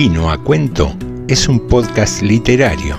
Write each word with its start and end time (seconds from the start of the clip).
Vino 0.00 0.30
a 0.30 0.38
Cuento 0.38 0.96
es 1.26 1.48
un 1.48 1.58
podcast 1.66 2.22
literario, 2.22 2.96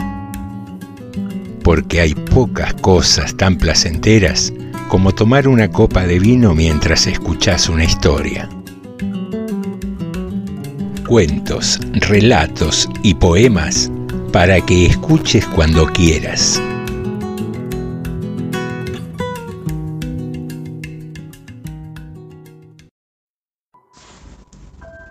porque 1.63 2.02
hay 2.02 2.13
pocas 2.13 2.73
cosas 2.73 3.38
tan 3.38 3.57
placenteras 3.57 4.52
como 4.89 5.15
tomar 5.15 5.47
una 5.47 5.71
copa 5.71 6.05
de 6.05 6.20
vino 6.20 6.54
mientras 6.54 7.07
escuchas 7.07 7.70
una 7.70 7.85
historia. 7.85 8.49
Cuentos, 11.08 11.79
relatos 11.94 12.90
y 13.02 13.13
poemas 13.13 13.90
para 14.34 14.60
que 14.60 14.88
escuches 14.88 15.46
cuando 15.46 15.86
quieras. 15.86 16.62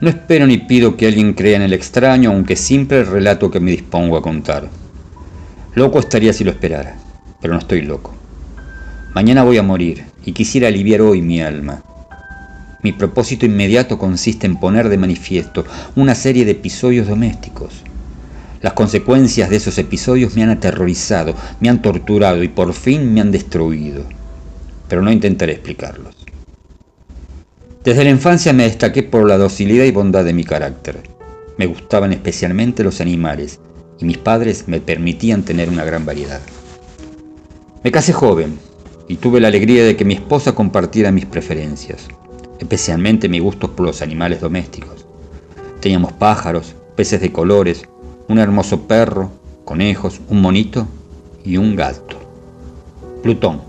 No 0.09 0.15
espero 0.15 0.47
ni 0.47 0.57
pido 0.57 0.97
que 0.97 1.07
alguien 1.07 1.35
crea 1.35 1.57
en 1.57 1.61
el 1.61 1.75
extraño, 1.75 2.31
aunque 2.31 2.57
siempre 2.57 3.01
el 3.01 3.07
relato 3.07 3.51
que 3.51 3.61
me 3.61 3.73
dispongo 3.73 4.17
a 4.17 4.23
contar. 4.23 4.67
Loco 5.75 5.99
estaría 5.99 6.33
si 6.33 6.45
lo 6.45 6.51
esperara, 6.51 6.97
pero 7.43 7.53
no 7.53 7.59
estoy 7.59 7.83
loco. 7.83 8.15
Mañana 9.15 9.45
voy 9.45 9.59
a 9.59 9.63
morir 9.63 10.07
y 10.25 10.33
quisiera 10.33 10.69
aliviar 10.69 11.03
hoy 11.03 11.21
mi 11.21 11.43
alma. 11.43 11.83
Mi 12.83 12.93
propósito 12.93 13.45
inmediato 13.45 13.99
consiste 13.99 14.47
en 14.47 14.57
poner 14.57 14.89
de 14.89 14.97
manifiesto 14.97 15.67
una 15.95 16.15
serie 16.15 16.47
de 16.47 16.53
episodios 16.53 17.07
domésticos. 17.07 17.83
Las 18.63 18.73
consecuencias 18.73 19.51
de 19.51 19.57
esos 19.57 19.77
episodios 19.77 20.35
me 20.35 20.43
han 20.43 20.49
aterrorizado, 20.49 21.35
me 21.61 21.69
han 21.69 21.83
torturado 21.83 22.43
y 22.43 22.49
por 22.49 22.73
fin 22.73 23.13
me 23.13 23.21
han 23.21 23.31
destruido. 23.31 24.05
Pero 24.89 25.03
no 25.03 25.13
intentaré 25.13 25.53
explicarlos. 25.53 26.18
Desde 27.89 28.05
la 28.05 28.11
infancia 28.11 28.53
me 28.53 28.65
destaqué 28.65 29.03
por 29.03 29.27
la 29.27 29.39
docilidad 29.39 29.87
y 29.87 29.93
bondad 29.93 30.23
de 30.23 30.35
mi 30.35 30.45
carácter. 30.45 31.01
Me 31.57 31.65
gustaban 31.65 32.13
especialmente 32.13 32.85
los 32.85 33.01
animales 33.01 33.61
y 33.99 34.05
mis 34.05 34.19
padres 34.19 34.65
me 34.67 34.83
permitían 34.83 35.43
tener 35.43 35.71
una 35.71 35.87
gran 35.87 36.05
variedad. 36.05 36.43
Me 37.83 37.91
casé 37.91 38.13
joven 38.13 38.59
y 39.09 39.17
tuve 39.17 39.41
la 39.41 39.49
alegría 39.49 39.87
de 39.87 39.97
que 39.97 40.05
mi 40.05 40.13
esposa 40.13 40.55
compartiera 40.55 41.11
mis 41.11 41.25
preferencias, 41.25 42.09
especialmente 42.59 43.27
mi 43.27 43.39
gusto 43.39 43.75
por 43.75 43.87
los 43.87 44.03
animales 44.03 44.43
domésticos. 44.43 45.07
Teníamos 45.81 46.13
pájaros, 46.13 46.75
peces 46.95 47.23
de 47.23 47.33
colores, 47.33 47.89
un 48.29 48.39
hermoso 48.39 48.83
perro, 48.83 49.31
conejos, 49.65 50.21
un 50.29 50.43
monito 50.43 50.87
y 51.43 51.57
un 51.57 51.75
gato. 51.75 52.19
Plutón, 53.23 53.63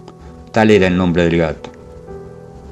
tal 0.52 0.71
era 0.71 0.88
el 0.88 0.97
nombre 0.97 1.23
del 1.23 1.38
gato. 1.38 1.78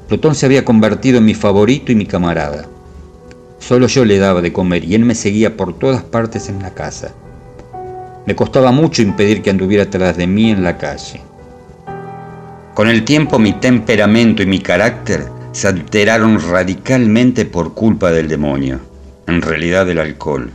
Plutón 0.08 0.34
se 0.34 0.46
había 0.46 0.64
convertido 0.64 1.18
en 1.18 1.26
mi 1.26 1.34
favorito 1.34 1.92
y 1.92 1.94
mi 1.94 2.06
camarada. 2.06 2.66
Solo 3.58 3.88
yo 3.88 4.06
le 4.06 4.18
daba 4.18 4.40
de 4.40 4.54
comer 4.54 4.82
y 4.84 4.94
él 4.94 5.04
me 5.04 5.14
seguía 5.14 5.54
por 5.54 5.78
todas 5.78 6.02
partes 6.02 6.48
en 6.48 6.62
la 6.62 6.72
casa. 6.72 7.12
Me 8.24 8.34
costaba 8.34 8.72
mucho 8.72 9.02
impedir 9.02 9.42
que 9.42 9.50
anduviera 9.50 9.90
tras 9.90 10.16
de 10.16 10.26
mí 10.26 10.50
en 10.50 10.64
la 10.64 10.78
calle. 10.78 11.20
Con 12.72 12.88
el 12.88 13.04
tiempo 13.04 13.38
mi 13.38 13.52
temperamento 13.52 14.42
y 14.42 14.46
mi 14.46 14.60
carácter 14.60 15.26
se 15.52 15.68
alteraron 15.68 16.40
radicalmente 16.40 17.44
por 17.44 17.74
culpa 17.74 18.10
del 18.10 18.28
demonio, 18.28 18.80
en 19.26 19.42
realidad 19.42 19.84
del 19.84 19.98
alcohol. 19.98 20.50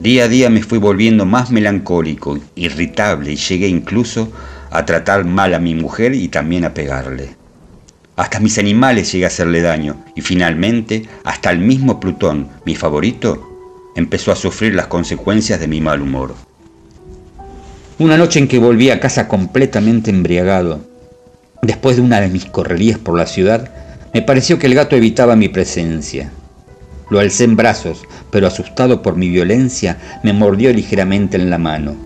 Día 0.00 0.24
a 0.24 0.28
día 0.28 0.50
me 0.50 0.62
fui 0.62 0.78
volviendo 0.78 1.24
más 1.24 1.50
melancólico, 1.50 2.38
irritable 2.56 3.32
y 3.32 3.36
llegué 3.36 3.68
incluso 3.68 4.30
a 4.70 4.84
tratar 4.84 5.24
mal 5.24 5.54
a 5.54 5.58
mi 5.58 5.74
mujer 5.74 6.14
y 6.14 6.28
también 6.28 6.66
a 6.66 6.74
pegarle. 6.74 7.45
Hasta 8.16 8.40
mis 8.40 8.58
animales 8.58 9.12
llegué 9.12 9.26
a 9.26 9.28
hacerle 9.28 9.60
daño 9.60 10.02
y 10.14 10.22
finalmente 10.22 11.06
hasta 11.22 11.50
el 11.50 11.58
mismo 11.58 12.00
Plutón, 12.00 12.48
mi 12.64 12.74
favorito, 12.74 13.92
empezó 13.94 14.32
a 14.32 14.36
sufrir 14.36 14.74
las 14.74 14.86
consecuencias 14.86 15.60
de 15.60 15.68
mi 15.68 15.82
mal 15.82 16.00
humor. 16.00 16.34
Una 17.98 18.16
noche 18.16 18.38
en 18.38 18.48
que 18.48 18.58
volví 18.58 18.90
a 18.90 19.00
casa 19.00 19.28
completamente 19.28 20.10
embriagado, 20.10 20.80
después 21.60 21.96
de 21.96 22.02
una 22.02 22.20
de 22.20 22.28
mis 22.28 22.46
correrías 22.46 22.98
por 22.98 23.18
la 23.18 23.26
ciudad, 23.26 23.70
me 24.14 24.22
pareció 24.22 24.58
que 24.58 24.66
el 24.66 24.74
gato 24.74 24.96
evitaba 24.96 25.36
mi 25.36 25.48
presencia. 25.48 26.32
Lo 27.10 27.20
alcé 27.20 27.44
en 27.44 27.56
brazos, 27.56 28.04
pero 28.30 28.46
asustado 28.46 29.02
por 29.02 29.16
mi 29.16 29.28
violencia, 29.28 29.98
me 30.22 30.32
mordió 30.32 30.72
ligeramente 30.72 31.36
en 31.36 31.50
la 31.50 31.58
mano. 31.58 32.05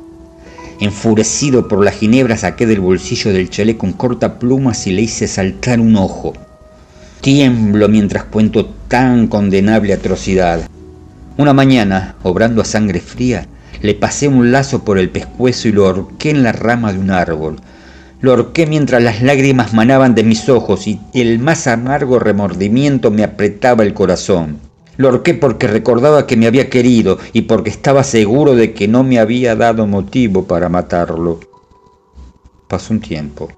Enfurecido 0.81 1.69
por 1.69 1.85
la 1.85 1.93
ginebra 1.93 2.39
saqué 2.39 2.65
del 2.67 2.81
bolsillo 2.81 3.35
del 3.35 3.51
chaleco 3.51 3.85
un 3.85 3.93
cortaplumas 3.93 4.87
y 4.87 4.93
le 4.93 5.03
hice 5.03 5.29
saltar 5.29 5.79
un 5.79 5.95
ojo. 5.97 6.33
Tiemblo 7.21 7.87
mientras 7.87 8.25
cuento 8.25 8.65
tan 8.89 9.27
condenable 9.27 9.93
atrocidad. 9.93 10.63
Una 11.37 11.53
mañana, 11.53 12.17
obrando 12.23 12.63
a 12.63 12.65
sangre 12.65 13.01
fría, 13.01 13.47
le 13.83 13.95
pasé 13.95 14.27
un 14.27 14.53
lazo 14.53 14.83
por 14.83 14.99
el 14.99 15.11
pescuezo 15.11 15.69
y 15.69 15.73
lo 15.73 15.87
ahorqué 15.87 16.31
en 16.31 16.43
la 16.43 16.53
rama 16.53 16.95
de 16.95 16.99
un 16.99 17.11
árbol. 17.11 17.57
Lo 18.23 18.31
ahorqué 18.31 18.67
mientras 18.67 19.03
las 19.03 19.21
lágrimas 19.21 19.75
manaban 19.75 20.15
de 20.15 20.25
mis 20.25 20.49
ojos 20.49 20.87
y 20.87 20.99
el 21.13 21.39
más 21.39 21.67
amargo 21.67 22.19
remordimiento 22.19 23.11
me 23.11 23.23
apretaba 23.23 23.83
el 23.83 23.93
corazón. 23.93 24.70
Lo 25.01 25.09
horqué 25.09 25.33
porque 25.33 25.67
recordaba 25.67 26.27
que 26.27 26.37
me 26.37 26.47
había 26.47 26.69
querido 26.69 27.17
y 27.33 27.41
porque 27.41 27.71
estaba 27.71 28.05
seguro 28.05 28.55
de 28.55 28.75
que 28.75 28.87
no 28.87 29.03
me 29.03 29.19
había 29.19 29.57
dado 29.57 29.87
motivo 29.87 30.45
para 30.45 30.69
matarlo. 30.69 31.41
Pasó 32.69 32.93
un 32.93 33.01
tiempo. 33.01 33.49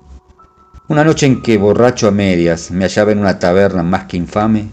Una 0.87 1.03
noche 1.03 1.27
en 1.27 1.43
que, 1.43 1.59
borracho 1.59 2.07
a 2.07 2.13
medias, 2.13 2.71
me 2.71 2.85
hallaba 2.85 3.11
en 3.11 3.19
una 3.19 3.41
taberna 3.41 3.83
más 3.83 4.05
que 4.05 4.19
infame, 4.19 4.69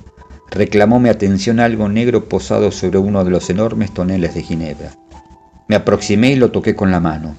reclamó 0.52 1.00
mi 1.00 1.10
atención 1.10 1.60
algo 1.60 1.90
negro 1.90 2.26
posado 2.26 2.72
sobre 2.72 3.00
uno 3.00 3.24
de 3.24 3.32
los 3.32 3.50
enormes 3.50 3.92
toneles 3.92 4.36
de 4.36 4.44
Ginebra. 4.44 4.92
Me 5.68 5.76
aproximé 5.76 6.34
y 6.34 6.36
lo 6.36 6.52
toqué 6.52 6.76
con 6.76 6.92
la 6.92 7.00
mano. 7.00 7.36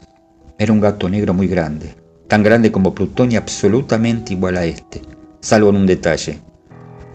Era 0.58 0.72
un 0.72 0.80
gato 0.80 1.08
negro 1.08 1.34
muy 1.34 1.46
grande, 1.46 1.94
tan 2.26 2.42
grande 2.42 2.72
como 2.72 2.96
Plutón 2.96 3.30
y 3.30 3.36
absolutamente 3.36 4.32
igual 4.32 4.56
a 4.56 4.64
este, 4.64 5.02
salvo 5.38 5.70
en 5.70 5.76
un 5.76 5.86
detalle. 5.86 6.40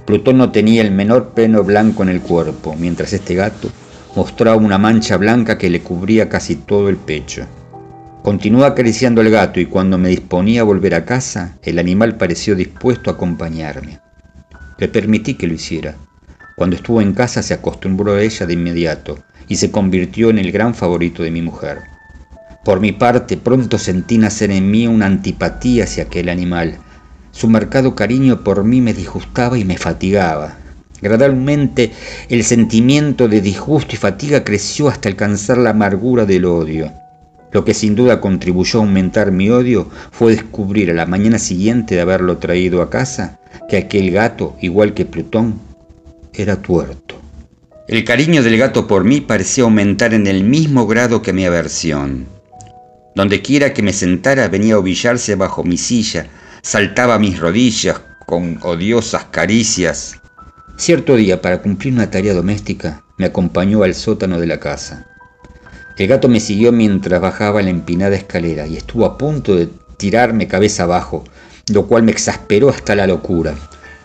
Plutón 0.05 0.37
no 0.37 0.51
tenía 0.51 0.81
el 0.83 0.91
menor 0.91 1.29
pelo 1.29 1.63
blanco 1.63 2.03
en 2.03 2.09
el 2.09 2.21
cuerpo, 2.21 2.75
mientras 2.77 3.11
este 3.13 3.33
gato 3.33 3.71
mostraba 4.15 4.55
una 4.55 4.77
mancha 4.77 5.17
blanca 5.17 5.57
que 5.57 5.69
le 5.69 5.81
cubría 5.81 6.29
casi 6.29 6.55
todo 6.55 6.89
el 6.89 6.97
pecho. 6.97 7.45
Continué 8.21 8.65
acariciando 8.65 9.21
al 9.21 9.29
gato 9.29 9.59
y 9.59 9.65
cuando 9.65 9.97
me 9.97 10.09
disponía 10.09 10.61
a 10.61 10.63
volver 10.63 10.95
a 10.95 11.05
casa, 11.05 11.57
el 11.63 11.79
animal 11.79 12.17
pareció 12.17 12.55
dispuesto 12.55 13.09
a 13.09 13.13
acompañarme. 13.13 13.99
Le 14.77 14.87
permití 14.87 15.35
que 15.35 15.47
lo 15.47 15.53
hiciera. 15.53 15.95
Cuando 16.55 16.75
estuvo 16.75 17.01
en 17.01 17.13
casa 17.13 17.43
se 17.43 17.53
acostumbró 17.53 18.13
a 18.13 18.21
ella 18.21 18.45
de 18.45 18.53
inmediato 18.53 19.19
y 19.47 19.55
se 19.55 19.71
convirtió 19.71 20.29
en 20.29 20.39
el 20.39 20.51
gran 20.51 20.73
favorito 20.73 21.23
de 21.23 21.31
mi 21.31 21.41
mujer. 21.41 21.79
Por 22.63 22.79
mi 22.79 22.91
parte, 22.91 23.37
pronto 23.37 23.77
sentí 23.77 24.17
nacer 24.17 24.49
en 24.51 24.71
mí 24.71 24.87
una 24.87 25.05
antipatía 25.05 25.83
hacia 25.83 26.05
aquel 26.05 26.29
animal, 26.29 26.79
su 27.35 27.49
marcado 27.49 27.95
cariño 27.95 28.45
por 28.45 28.63
mí 28.63 28.79
me 28.79 28.93
disgustaba 28.93 29.57
y 29.57 29.65
me 29.65 29.77
fatigaba. 29.77 30.57
Gradualmente 31.01 31.91
el 32.29 32.45
sentimiento 32.45 33.27
de 33.27 33.41
disgusto 33.41 33.93
y 33.93 33.97
fatiga 33.97 34.45
creció 34.45 34.87
hasta 34.87 35.09
alcanzar 35.09 35.57
la 35.57 35.71
amargura 35.71 36.25
del 36.25 36.45
odio. 36.45 36.93
Lo 37.51 37.65
que 37.65 37.73
sin 37.73 37.93
duda 37.93 38.21
contribuyó 38.21 38.79
a 38.79 38.83
aumentar 38.83 39.33
mi 39.33 39.49
odio 39.49 39.89
fue 40.11 40.31
descubrir 40.31 40.89
a 40.91 40.93
la 40.93 41.05
mañana 41.05 41.37
siguiente 41.37 41.95
de 41.95 42.01
haberlo 42.01 42.37
traído 42.37 42.81
a 42.81 42.89
casa 42.89 43.37
que 43.67 43.75
aquel 43.75 44.11
gato, 44.11 44.55
igual 44.61 44.93
que 44.93 45.05
Plutón, 45.05 45.59
era 46.33 46.61
tuerto. 46.61 47.15
El 47.89 48.05
cariño 48.05 48.43
del 48.43 48.57
gato 48.57 48.87
por 48.87 49.03
mí 49.03 49.19
parecía 49.19 49.65
aumentar 49.65 50.13
en 50.13 50.25
el 50.27 50.45
mismo 50.45 50.87
grado 50.87 51.21
que 51.21 51.33
mi 51.33 51.43
aversión. 51.45 52.27
Donde 53.13 53.41
quiera 53.41 53.73
que 53.73 53.83
me 53.83 53.91
sentara 53.91 54.47
venía 54.47 54.75
a 54.75 54.79
ovillarse 54.79 55.35
bajo 55.35 55.63
mi 55.65 55.77
silla, 55.77 56.27
saltaba 56.65 57.13
a 57.13 57.19
mis 57.19 57.39
rodillas 57.39 58.01
con 58.25 58.57
odiosas 58.63 59.25
caricias. 59.25 60.19
Cierto 60.77 61.15
día, 61.15 61.39
para 61.39 61.61
cumplir 61.61 61.93
una 61.93 62.09
tarea 62.09 62.33
doméstica, 62.33 63.03
me 63.19 63.25
acompañó 63.25 63.83
al 63.83 63.93
sótano 63.93 64.39
de 64.39 64.47
la 64.47 64.59
casa. 64.59 65.05
El 65.95 66.07
gato 66.07 66.27
me 66.27 66.39
siguió 66.39 66.71
mientras 66.71 67.21
bajaba 67.21 67.61
la 67.61 67.69
empinada 67.69 68.15
escalera 68.15 68.65
y 68.65 68.77
estuvo 68.77 69.05
a 69.05 69.15
punto 69.15 69.55
de 69.55 69.69
tirarme 69.97 70.47
cabeza 70.47 70.83
abajo, 70.83 71.23
lo 71.71 71.85
cual 71.85 72.01
me 72.01 72.11
exasperó 72.11 72.69
hasta 72.69 72.95
la 72.95 73.05
locura. 73.05 73.53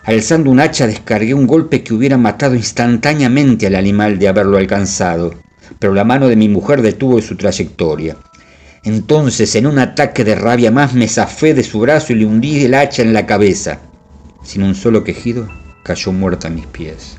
Alzando 0.03 0.51
un 0.51 0.59
hacha 0.59 0.85
descargué 0.85 1.33
un 1.33 1.47
golpe 1.47 1.81
que 1.83 1.95
hubiera 1.95 2.17
matado 2.17 2.53
instantáneamente 2.53 3.65
al 3.65 3.73
animal 3.73 4.19
de 4.19 4.27
haberlo 4.27 4.59
alcanzado, 4.59 5.33
pero 5.79 5.95
la 5.95 6.03
mano 6.03 6.27
de 6.27 6.35
mi 6.35 6.47
mujer 6.47 6.83
detuvo 6.83 7.23
su 7.23 7.35
trayectoria. 7.35 8.17
Entonces, 8.83 9.55
en 9.55 9.67
un 9.67 9.77
ataque 9.77 10.23
de 10.23 10.33
rabia 10.33 10.71
más, 10.71 10.93
me 10.93 11.07
zafé 11.07 11.53
de 11.53 11.63
su 11.63 11.79
brazo 11.79 12.13
y 12.13 12.15
le 12.15 12.25
hundí 12.25 12.65
el 12.65 12.73
hacha 12.73 13.03
en 13.03 13.13
la 13.13 13.27
cabeza. 13.27 13.79
Sin 14.43 14.63
un 14.63 14.73
solo 14.73 15.03
quejido, 15.03 15.47
cayó 15.83 16.11
muerta 16.11 16.47
a 16.47 16.51
mis 16.51 16.65
pies. 16.65 17.17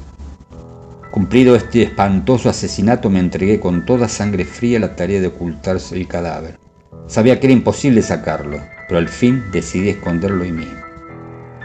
Cumplido 1.12 1.54
este 1.54 1.82
espantoso 1.82 2.48
asesinato, 2.48 3.10
me 3.10 3.20
entregué 3.20 3.60
con 3.60 3.86
toda 3.86 4.08
sangre 4.08 4.44
fría 4.44 4.78
a 4.78 4.80
la 4.80 4.96
tarea 4.96 5.20
de 5.20 5.28
ocultarse 5.28 5.94
el 5.94 6.08
cadáver. 6.08 6.58
Sabía 7.06 7.38
que 7.38 7.46
era 7.46 7.54
imposible 7.54 8.02
sacarlo, 8.02 8.60
pero 8.88 8.98
al 8.98 9.08
fin 9.08 9.44
decidí 9.52 9.90
esconderlo 9.90 10.42
en 10.42 10.56
mí. 10.56 10.68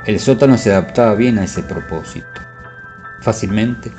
El 0.06 0.20
sótano 0.20 0.58
se 0.58 0.72
adaptaba 0.72 1.16
bien 1.16 1.40
a 1.40 1.46
ese 1.46 1.64
propósito. 1.64 2.26
Fácilmente 3.22 3.90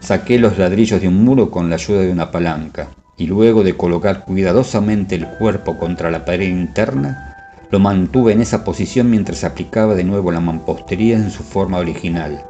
Saqué 0.00 0.38
los 0.38 0.56
ladrillos 0.56 1.00
de 1.00 1.08
un 1.08 1.24
muro 1.24 1.50
con 1.50 1.68
la 1.68 1.74
ayuda 1.76 2.02
de 2.02 2.12
una 2.12 2.30
palanca 2.30 2.88
y 3.16 3.26
luego 3.26 3.62
de 3.64 3.76
colocar 3.76 4.24
cuidadosamente 4.24 5.14
el 5.14 5.26
cuerpo 5.38 5.78
contra 5.78 6.10
la 6.10 6.24
pared 6.24 6.48
interna, 6.48 7.36
lo 7.70 7.78
mantuve 7.78 8.32
en 8.32 8.42
esa 8.42 8.64
posición 8.64 9.10
mientras 9.10 9.44
aplicaba 9.44 9.94
de 9.94 10.04
nuevo 10.04 10.30
la 10.30 10.40
mampostería 10.40 11.16
en 11.16 11.30
su 11.30 11.42
forma 11.42 11.78
original. 11.78 12.44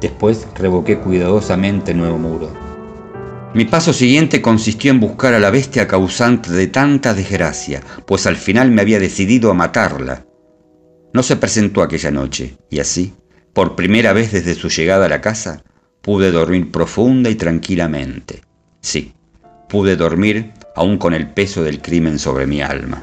Después 0.00 0.46
revoqué 0.54 0.98
cuidadosamente 0.98 1.92
el 1.92 1.98
nuevo 1.98 2.18
muro. 2.18 2.66
Mi 3.54 3.64
paso 3.64 3.92
siguiente 3.92 4.42
consistió 4.42 4.90
en 4.90 5.00
buscar 5.00 5.32
a 5.32 5.40
la 5.40 5.50
bestia 5.50 5.88
causante 5.88 6.50
de 6.50 6.66
tanta 6.66 7.14
desgracia, 7.14 7.80
pues 8.06 8.26
al 8.26 8.36
final 8.36 8.70
me 8.70 8.82
había 8.82 8.98
decidido 8.98 9.50
a 9.50 9.54
matarla. 9.54 10.26
No 11.14 11.22
se 11.22 11.36
presentó 11.36 11.82
aquella 11.82 12.10
noche, 12.10 12.58
y 12.68 12.80
así, 12.80 13.14
por 13.54 13.74
primera 13.74 14.12
vez 14.12 14.32
desde 14.32 14.54
su 14.54 14.68
llegada 14.68 15.06
a 15.06 15.08
la 15.08 15.22
casa, 15.22 15.64
pude 16.02 16.30
dormir 16.30 16.70
profunda 16.70 17.30
y 17.30 17.36
tranquilamente. 17.36 18.42
Sí, 18.82 19.14
pude 19.68 19.96
dormir 19.96 20.52
aún 20.74 20.98
con 20.98 21.14
el 21.14 21.28
peso 21.28 21.64
del 21.64 21.80
crimen 21.80 22.18
sobre 22.18 22.46
mi 22.46 22.62
alma. 22.62 23.02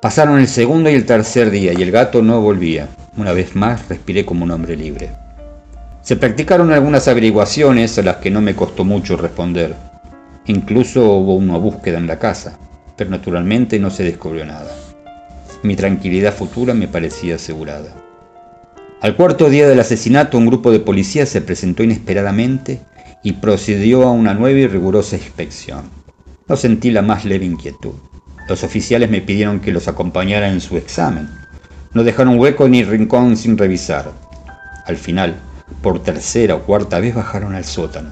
Pasaron 0.00 0.38
el 0.38 0.48
segundo 0.48 0.88
y 0.88 0.94
el 0.94 1.04
tercer 1.04 1.50
día 1.50 1.72
y 1.72 1.82
el 1.82 1.90
gato 1.90 2.22
no 2.22 2.40
volvía. 2.40 2.88
Una 3.16 3.32
vez 3.32 3.54
más 3.54 3.88
respiré 3.88 4.24
como 4.24 4.44
un 4.44 4.50
hombre 4.50 4.76
libre. 4.76 5.10
Se 6.02 6.16
practicaron 6.16 6.72
algunas 6.72 7.06
averiguaciones 7.08 7.98
a 7.98 8.02
las 8.02 8.16
que 8.16 8.30
no 8.30 8.40
me 8.40 8.54
costó 8.54 8.84
mucho 8.84 9.16
responder. 9.16 9.74
Incluso 10.46 11.04
hubo 11.12 11.34
una 11.34 11.58
búsqueda 11.58 11.98
en 11.98 12.06
la 12.06 12.18
casa, 12.18 12.58
pero 12.96 13.10
naturalmente 13.10 13.78
no 13.78 13.90
se 13.90 14.04
descubrió 14.04 14.46
nada. 14.46 14.74
Mi 15.62 15.76
tranquilidad 15.76 16.34
futura 16.34 16.72
me 16.72 16.88
parecía 16.88 17.34
asegurada. 17.34 17.92
Al 19.02 19.16
cuarto 19.16 19.50
día 19.50 19.68
del 19.68 19.80
asesinato, 19.80 20.38
un 20.38 20.46
grupo 20.46 20.70
de 20.70 20.80
policías 20.80 21.28
se 21.28 21.42
presentó 21.42 21.82
inesperadamente 21.82 22.80
y 23.22 23.32
procedió 23.32 24.02
a 24.02 24.12
una 24.12 24.34
nueva 24.34 24.58
y 24.58 24.66
rigurosa 24.66 25.16
inspección. 25.16 25.90
No 26.48 26.56
sentí 26.56 26.90
la 26.90 27.02
más 27.02 27.24
leve 27.24 27.44
inquietud. 27.44 27.94
Los 28.48 28.64
oficiales 28.64 29.10
me 29.10 29.20
pidieron 29.20 29.60
que 29.60 29.72
los 29.72 29.88
acompañara 29.88 30.48
en 30.48 30.60
su 30.60 30.76
examen. 30.76 31.28
No 31.92 32.02
dejaron 32.02 32.38
hueco 32.38 32.68
ni 32.68 32.82
rincón 32.82 33.36
sin 33.36 33.56
revisar. 33.56 34.10
Al 34.86 34.96
final, 34.96 35.36
por 35.82 36.02
tercera 36.02 36.54
o 36.54 36.62
cuarta 36.62 36.98
vez 36.98 37.14
bajaron 37.14 37.54
al 37.54 37.64
sótano. 37.64 38.10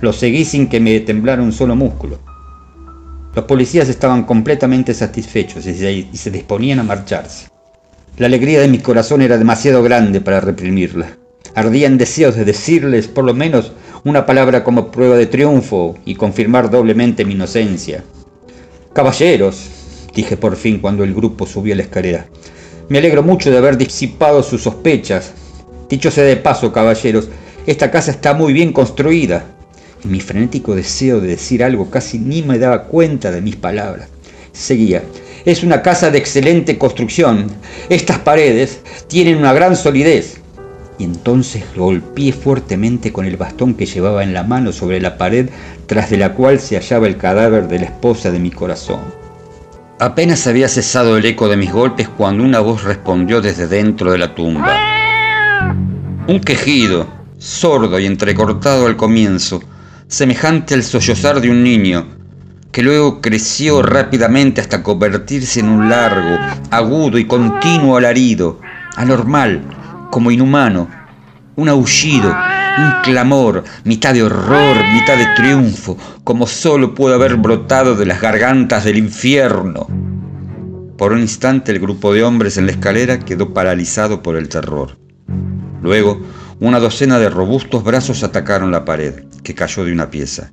Los 0.00 0.16
seguí 0.16 0.44
sin 0.44 0.68
que 0.68 0.80
me 0.80 0.98
temblara 1.00 1.42
un 1.42 1.52
solo 1.52 1.76
músculo. 1.76 2.18
Los 3.34 3.44
policías 3.46 3.88
estaban 3.88 4.24
completamente 4.24 4.94
satisfechos 4.94 5.66
y 5.66 6.16
se 6.16 6.30
disponían 6.30 6.80
a 6.80 6.82
marcharse. 6.82 7.48
La 8.18 8.26
alegría 8.26 8.60
de 8.60 8.68
mi 8.68 8.78
corazón 8.78 9.22
era 9.22 9.38
demasiado 9.38 9.82
grande 9.82 10.20
para 10.20 10.40
reprimirla. 10.40 11.16
Ardían 11.54 11.98
deseos 11.98 12.34
de 12.36 12.44
decirles, 12.44 13.08
por 13.08 13.24
lo 13.24 13.32
menos, 13.32 13.72
una 14.04 14.26
palabra 14.26 14.64
como 14.64 14.90
prueba 14.90 15.16
de 15.16 15.26
triunfo 15.26 15.96
y 16.04 16.16
confirmar 16.16 16.70
doblemente 16.70 17.24
mi 17.24 17.34
inocencia. 17.34 18.02
Caballeros, 18.92 19.68
dije 20.12 20.36
por 20.36 20.56
fin 20.56 20.80
cuando 20.80 21.04
el 21.04 21.14
grupo 21.14 21.46
subió 21.46 21.74
la 21.76 21.82
escalera, 21.82 22.26
me 22.88 22.98
alegro 22.98 23.22
mucho 23.22 23.50
de 23.50 23.58
haber 23.58 23.76
disipado 23.76 24.42
sus 24.42 24.62
sospechas. 24.62 25.32
Dicho 25.88 26.10
sea 26.10 26.24
de 26.24 26.36
paso, 26.36 26.72
caballeros, 26.72 27.28
esta 27.64 27.92
casa 27.92 28.10
está 28.10 28.34
muy 28.34 28.52
bien 28.52 28.72
construida. 28.72 29.44
En 30.04 30.10
mi 30.10 30.20
frenético 30.20 30.74
deseo 30.74 31.20
de 31.20 31.28
decir 31.28 31.62
algo 31.62 31.88
casi 31.88 32.18
ni 32.18 32.42
me 32.42 32.58
daba 32.58 32.84
cuenta 32.84 33.30
de 33.30 33.40
mis 33.40 33.54
palabras. 33.54 34.08
Seguía, 34.52 35.04
es 35.44 35.62
una 35.62 35.80
casa 35.80 36.10
de 36.10 36.18
excelente 36.18 36.76
construcción. 36.76 37.46
Estas 37.88 38.18
paredes 38.18 38.80
tienen 39.06 39.36
una 39.36 39.52
gran 39.52 39.76
solidez. 39.76 40.41
Y 41.02 41.04
entonces 41.04 41.64
golpeé 41.74 42.32
fuertemente 42.32 43.12
con 43.12 43.26
el 43.26 43.36
bastón 43.36 43.74
que 43.74 43.86
llevaba 43.86 44.22
en 44.22 44.32
la 44.32 44.44
mano 44.44 44.70
sobre 44.70 45.00
la 45.00 45.18
pared 45.18 45.50
tras 45.86 46.10
de 46.10 46.16
la 46.16 46.32
cual 46.32 46.60
se 46.60 46.76
hallaba 46.76 47.08
el 47.08 47.16
cadáver 47.16 47.66
de 47.66 47.80
la 47.80 47.86
esposa 47.86 48.30
de 48.30 48.38
mi 48.38 48.52
corazón. 48.52 49.00
Apenas 49.98 50.46
había 50.46 50.68
cesado 50.68 51.16
el 51.16 51.24
eco 51.24 51.48
de 51.48 51.56
mis 51.56 51.72
golpes 51.72 52.08
cuando 52.08 52.44
una 52.44 52.60
voz 52.60 52.84
respondió 52.84 53.40
desde 53.40 53.66
dentro 53.66 54.12
de 54.12 54.18
la 54.18 54.32
tumba. 54.32 54.78
Un 56.28 56.38
quejido, 56.38 57.08
sordo 57.36 57.98
y 57.98 58.06
entrecortado 58.06 58.86
al 58.86 58.96
comienzo, 58.96 59.60
semejante 60.06 60.74
al 60.74 60.84
sollozar 60.84 61.40
de 61.40 61.50
un 61.50 61.64
niño, 61.64 62.06
que 62.70 62.84
luego 62.84 63.20
creció 63.20 63.82
rápidamente 63.82 64.60
hasta 64.60 64.84
convertirse 64.84 65.58
en 65.58 65.68
un 65.68 65.88
largo, 65.88 66.38
agudo 66.70 67.18
y 67.18 67.24
continuo 67.24 67.96
alarido, 67.96 68.60
anormal, 68.94 69.81
como 70.12 70.30
inhumano, 70.30 70.90
un 71.56 71.68
aullido 71.70 72.32
un 72.78 73.02
clamor, 73.02 73.64
mitad 73.84 74.14
de 74.14 74.22
horror, 74.22 74.76
mitad 74.92 75.16
de 75.16 75.26
triunfo, 75.36 75.96
como 76.22 76.46
solo 76.46 76.94
pudo 76.94 77.14
haber 77.14 77.36
brotado 77.36 77.94
de 77.94 78.06
las 78.06 78.20
gargantas 78.20 78.84
del 78.84 78.98
infierno. 78.98 79.86
Por 80.96 81.12
un 81.12 81.20
instante 81.20 81.72
el 81.72 81.80
grupo 81.80 82.12
de 82.12 82.22
hombres 82.22 82.56
en 82.56 82.66
la 82.66 82.72
escalera 82.72 83.18
quedó 83.18 83.52
paralizado 83.52 84.22
por 84.22 84.36
el 84.36 84.48
terror. 84.48 84.98
Luego, 85.82 86.20
una 86.60 86.78
docena 86.78 87.18
de 87.18 87.28
robustos 87.28 87.82
brazos 87.82 88.22
atacaron 88.22 88.70
la 88.70 88.84
pared, 88.84 89.24
que 89.42 89.54
cayó 89.54 89.84
de 89.84 89.92
una 89.92 90.10
pieza. 90.10 90.52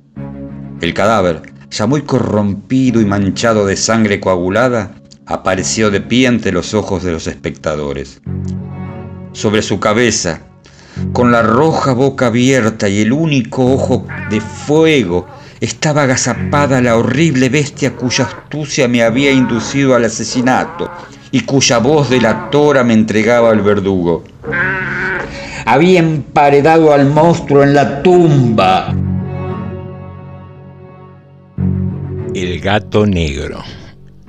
El 0.80 0.94
cadáver, 0.94 1.42
ya 1.70 1.86
muy 1.86 2.02
corrompido 2.02 3.00
y 3.00 3.04
manchado 3.04 3.66
de 3.66 3.76
sangre 3.76 4.20
coagulada, 4.20 4.96
apareció 5.26 5.90
de 5.90 6.00
pie 6.00 6.26
ante 6.26 6.50
los 6.50 6.74
ojos 6.74 7.02
de 7.04 7.12
los 7.12 7.26
espectadores. 7.26 8.20
Sobre 9.32 9.62
su 9.62 9.78
cabeza, 9.78 10.40
con 11.12 11.30
la 11.32 11.42
roja 11.42 11.92
boca 11.92 12.26
abierta 12.26 12.88
y 12.88 13.00
el 13.00 13.12
único 13.12 13.64
ojo 13.64 14.06
de 14.28 14.40
fuego, 14.40 15.26
estaba 15.60 16.02
agazapada 16.02 16.80
la 16.80 16.96
horrible 16.96 17.48
bestia 17.48 17.94
cuya 17.94 18.24
astucia 18.24 18.88
me 18.88 19.02
había 19.02 19.30
inducido 19.30 19.94
al 19.94 20.04
asesinato 20.04 20.90
y 21.30 21.40
cuya 21.40 21.78
voz 21.78 22.10
de 22.10 22.20
la 22.20 22.50
tora 22.50 22.82
me 22.82 22.94
entregaba 22.94 23.50
al 23.50 23.60
verdugo. 23.60 24.24
Había 25.66 26.00
emparedado 26.00 26.92
al 26.92 27.06
monstruo 27.08 27.62
en 27.62 27.74
la 27.74 28.02
tumba. 28.02 28.94
El 32.34 32.60
gato 32.60 33.06
negro. 33.06 33.62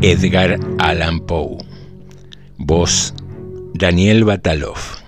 Edgar 0.01 0.59
Allan 0.79 1.19
Poe. 1.21 1.57
Voz 2.57 3.13
Daniel 3.81 4.25
Batalov. 4.25 5.00